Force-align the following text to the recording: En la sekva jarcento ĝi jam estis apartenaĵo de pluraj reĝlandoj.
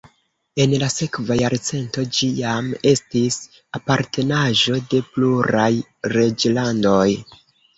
En 0.63 0.71
la 0.83 0.87
sekva 0.93 1.35
jarcento 1.41 2.05
ĝi 2.19 2.29
jam 2.39 2.71
estis 2.93 3.37
apartenaĵo 3.81 4.81
de 4.95 5.03
pluraj 5.13 5.71
reĝlandoj. 6.19 7.09